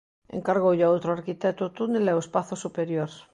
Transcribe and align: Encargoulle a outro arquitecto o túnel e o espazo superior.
Encargoulle 0.37 0.83
a 0.85 0.91
outro 0.95 1.09
arquitecto 1.17 1.61
o 1.65 1.73
túnel 1.77 2.05
e 2.11 2.13
o 2.15 2.23
espazo 2.25 2.55
superior. 2.65 3.11